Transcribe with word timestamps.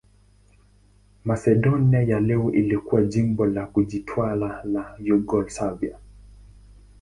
Masedonia 1.25 2.01
ya 2.03 2.19
leo 2.19 2.51
ilikuwa 2.51 3.01
jimbo 3.01 3.45
la 3.45 3.65
kujitawala 3.65 4.61
la 4.63 4.95
Yugoslavia. 4.99 5.97